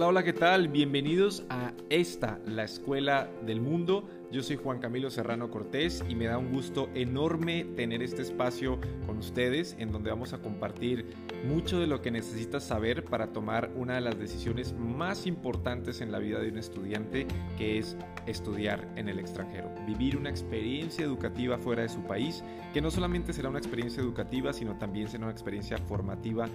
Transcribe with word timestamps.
Hola, 0.00 0.08
hola, 0.08 0.22
¿qué 0.22 0.32
tal? 0.32 0.68
Bienvenidos 0.68 1.44
a 1.50 1.74
esta, 1.90 2.40
la 2.46 2.64
Escuela 2.64 3.28
del 3.44 3.60
Mundo. 3.60 4.08
Yo 4.32 4.42
soy 4.42 4.56
Juan 4.56 4.78
Camilo 4.78 5.10
Serrano 5.10 5.50
Cortés 5.50 6.02
y 6.08 6.14
me 6.14 6.24
da 6.24 6.38
un 6.38 6.50
gusto 6.54 6.88
enorme 6.94 7.66
tener 7.76 8.02
este 8.02 8.22
espacio 8.22 8.80
con 9.04 9.18
ustedes 9.18 9.76
en 9.78 9.92
donde 9.92 10.08
vamos 10.08 10.32
a 10.32 10.38
compartir 10.38 11.04
mucho 11.44 11.78
de 11.78 11.86
lo 11.86 12.00
que 12.00 12.10
necesitas 12.10 12.64
saber 12.64 13.04
para 13.04 13.34
tomar 13.34 13.72
una 13.76 13.96
de 13.96 14.00
las 14.00 14.18
decisiones 14.18 14.72
más 14.72 15.26
importantes 15.26 16.00
en 16.00 16.12
la 16.12 16.18
vida 16.18 16.38
de 16.38 16.48
un 16.48 16.56
estudiante, 16.56 17.26
que 17.58 17.76
es 17.76 17.94
estudiar 18.26 18.88
en 18.96 19.06
el 19.10 19.18
extranjero, 19.18 19.70
vivir 19.86 20.16
una 20.16 20.30
experiencia 20.30 21.04
educativa 21.04 21.58
fuera 21.58 21.82
de 21.82 21.90
su 21.90 22.00
país, 22.04 22.42
que 22.72 22.80
no 22.80 22.90
solamente 22.90 23.34
será 23.34 23.50
una 23.50 23.58
experiencia 23.58 24.02
educativa, 24.02 24.54
sino 24.54 24.78
también 24.78 25.08
será 25.08 25.24
una 25.24 25.32
experiencia 25.32 25.76
formativa 25.76 26.48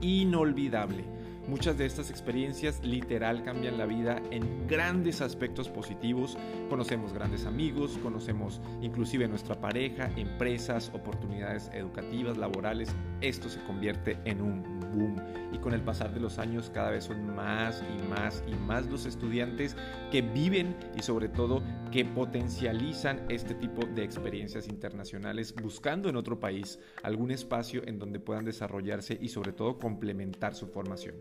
inolvidable. 0.00 1.02
Muchas 1.48 1.76
de 1.76 1.86
estas 1.86 2.08
experiencias 2.08 2.84
literal 2.84 3.42
cambian 3.42 3.76
la 3.76 3.84
vida 3.84 4.22
en 4.30 4.66
grandes 4.68 5.20
aspectos 5.20 5.68
positivos. 5.68 6.38
Conocemos 6.70 7.12
grandes 7.12 7.46
amigos, 7.46 7.98
conocemos 8.00 8.60
inclusive 8.80 9.26
nuestra 9.26 9.60
pareja, 9.60 10.08
empresas, 10.16 10.90
oportunidades 10.94 11.68
educativas, 11.74 12.38
laborales. 12.38 12.94
Esto 13.20 13.48
se 13.48 13.60
convierte 13.64 14.18
en 14.24 14.40
un 14.40 14.80
boom 14.92 15.16
y 15.52 15.58
con 15.58 15.74
el 15.74 15.82
pasar 15.82 16.14
de 16.14 16.20
los 16.20 16.38
años 16.38 16.70
cada 16.72 16.90
vez 16.90 17.04
son 17.04 17.34
más 17.34 17.82
y 17.82 18.08
más 18.08 18.44
y 18.46 18.54
más 18.54 18.86
los 18.86 19.04
estudiantes 19.04 19.76
que 20.12 20.22
viven 20.22 20.76
y 20.96 21.02
sobre 21.02 21.28
todo 21.28 21.60
que 21.92 22.06
potencializan 22.06 23.26
este 23.28 23.54
tipo 23.54 23.84
de 23.86 24.02
experiencias 24.02 24.66
internacionales 24.66 25.54
buscando 25.54 26.08
en 26.08 26.16
otro 26.16 26.40
país 26.40 26.78
algún 27.02 27.30
espacio 27.30 27.82
en 27.86 27.98
donde 27.98 28.18
puedan 28.18 28.46
desarrollarse 28.46 29.18
y 29.20 29.28
sobre 29.28 29.52
todo 29.52 29.78
complementar 29.78 30.54
su 30.54 30.66
formación. 30.68 31.16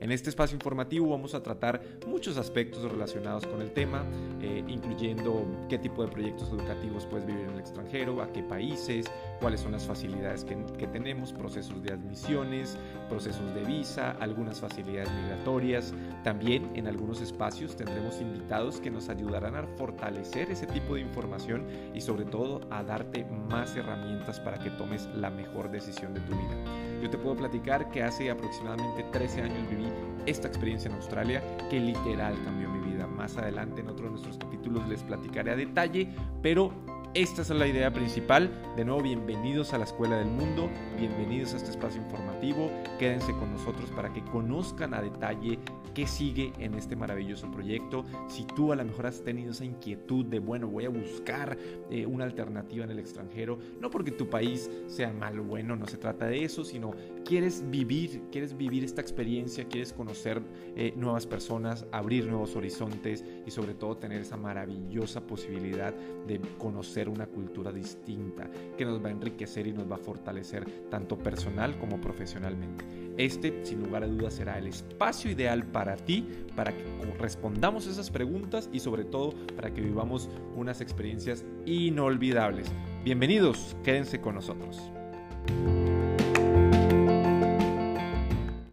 En 0.00 0.10
este 0.10 0.28
espacio 0.28 0.56
informativo 0.56 1.08
vamos 1.08 1.34
a 1.34 1.42
tratar 1.42 1.80
muchos 2.06 2.36
aspectos 2.36 2.82
relacionados 2.90 3.46
con 3.46 3.62
el 3.62 3.70
tema, 3.70 4.04
eh, 4.42 4.62
incluyendo 4.66 5.46
qué 5.70 5.78
tipo 5.78 6.04
de 6.04 6.10
proyectos 6.10 6.50
educativos 6.50 7.06
puedes 7.06 7.24
vivir 7.24 7.44
en 7.44 7.52
el 7.52 7.60
extranjero, 7.60 8.20
a 8.20 8.30
qué 8.30 8.42
países, 8.42 9.06
cuáles 9.40 9.60
son 9.60 9.72
las 9.72 9.86
facilidades 9.86 10.44
que, 10.44 10.58
que 10.76 10.88
tenemos, 10.88 11.32
procesos 11.32 11.82
de 11.82 11.92
admisiones, 11.92 12.76
procesos 13.08 13.54
de 13.54 13.62
visa, 13.62 14.10
algunas 14.20 14.60
facilidades 14.60 15.10
migratorias. 15.22 15.94
También 16.24 16.68
en 16.74 16.88
algunos 16.88 17.22
espacios 17.22 17.76
tendremos 17.76 18.20
invitados 18.20 18.80
que 18.80 18.90
nos 18.90 19.08
ayudarán 19.08 19.54
a 19.54 19.62
fortalecer 19.78 20.15
ese 20.20 20.66
tipo 20.66 20.94
de 20.94 21.00
información 21.00 21.64
y 21.94 22.00
sobre 22.00 22.24
todo 22.24 22.60
a 22.70 22.82
darte 22.82 23.24
más 23.48 23.76
herramientas 23.76 24.40
para 24.40 24.58
que 24.58 24.70
tomes 24.70 25.08
la 25.14 25.30
mejor 25.30 25.70
decisión 25.70 26.14
de 26.14 26.20
tu 26.20 26.32
vida. 26.32 26.56
Yo 27.02 27.10
te 27.10 27.18
puedo 27.18 27.36
platicar 27.36 27.90
que 27.90 28.02
hace 28.02 28.30
aproximadamente 28.30 29.04
13 29.12 29.42
años 29.42 29.70
viví 29.70 29.88
esta 30.26 30.48
experiencia 30.48 30.88
en 30.88 30.96
Australia 30.96 31.42
que 31.70 31.78
literal 31.78 32.34
cambió 32.44 32.68
mi 32.68 32.90
vida. 32.90 33.06
Más 33.06 33.36
adelante 33.36 33.80
en 33.80 33.88
otro 33.88 34.06
de 34.06 34.12
nuestros 34.12 34.38
capítulos 34.38 34.86
les 34.88 35.02
platicaré 35.02 35.52
a 35.52 35.56
detalle, 35.56 36.08
pero 36.42 36.72
esta 37.16 37.40
es 37.40 37.48
la 37.48 37.66
idea 37.66 37.90
principal. 37.90 38.50
De 38.76 38.84
nuevo, 38.84 39.00
bienvenidos 39.00 39.72
a 39.72 39.78
la 39.78 39.84
Escuela 39.84 40.18
del 40.18 40.28
Mundo, 40.28 40.68
bienvenidos 40.98 41.54
a 41.54 41.56
este 41.56 41.70
espacio 41.70 42.02
informativo. 42.02 42.70
Quédense 42.98 43.32
con 43.32 43.52
nosotros 43.52 43.90
para 43.90 44.12
que 44.12 44.22
conozcan 44.22 44.92
a 44.92 45.00
detalle 45.00 45.58
qué 45.94 46.06
sigue 46.06 46.52
en 46.58 46.74
este 46.74 46.94
maravilloso 46.94 47.50
proyecto. 47.50 48.04
Si 48.28 48.44
tú 48.44 48.70
a 48.70 48.76
lo 48.76 48.84
mejor 48.84 49.06
has 49.06 49.24
tenido 49.24 49.52
esa 49.52 49.64
inquietud 49.64 50.26
de, 50.26 50.40
bueno, 50.40 50.68
voy 50.68 50.84
a 50.84 50.90
buscar 50.90 51.56
eh, 51.90 52.04
una 52.04 52.24
alternativa 52.24 52.84
en 52.84 52.90
el 52.90 52.98
extranjero, 52.98 53.58
no 53.80 53.88
porque 53.88 54.10
tu 54.10 54.28
país 54.28 54.70
sea 54.86 55.10
malo 55.10 55.40
o 55.40 55.46
bueno, 55.46 55.74
no 55.74 55.86
se 55.86 55.96
trata 55.96 56.26
de 56.26 56.44
eso, 56.44 56.66
sino 56.66 56.90
quieres 57.24 57.64
vivir, 57.70 58.24
quieres 58.30 58.54
vivir 58.54 58.84
esta 58.84 59.00
experiencia, 59.00 59.64
quieres 59.64 59.94
conocer 59.94 60.42
eh, 60.76 60.92
nuevas 60.96 61.26
personas, 61.26 61.86
abrir 61.92 62.26
nuevos 62.26 62.56
horizontes 62.56 63.24
y 63.46 63.50
sobre 63.50 63.72
todo 63.72 63.96
tener 63.96 64.20
esa 64.20 64.36
maravillosa 64.36 65.22
posibilidad 65.22 65.94
de 66.26 66.40
conocer 66.58 67.05
una 67.10 67.26
cultura 67.26 67.72
distinta 67.72 68.48
que 68.76 68.84
nos 68.84 69.02
va 69.02 69.08
a 69.08 69.12
enriquecer 69.12 69.66
y 69.66 69.72
nos 69.72 69.90
va 69.90 69.96
a 69.96 69.98
fortalecer 69.98 70.64
tanto 70.90 71.18
personal 71.18 71.78
como 71.78 72.00
profesionalmente. 72.00 72.84
Este, 73.16 73.64
sin 73.64 73.82
lugar 73.82 74.04
a 74.04 74.06
dudas, 74.06 74.34
será 74.34 74.58
el 74.58 74.66
espacio 74.66 75.30
ideal 75.30 75.64
para 75.64 75.96
ti, 75.96 76.26
para 76.54 76.76
que 76.76 76.84
respondamos 77.18 77.86
esas 77.86 78.10
preguntas 78.10 78.68
y 78.72 78.80
sobre 78.80 79.04
todo 79.04 79.32
para 79.54 79.72
que 79.72 79.80
vivamos 79.80 80.28
unas 80.54 80.80
experiencias 80.80 81.44
inolvidables. 81.64 82.68
Bienvenidos, 83.04 83.76
quédense 83.82 84.20
con 84.20 84.34
nosotros. 84.34 84.90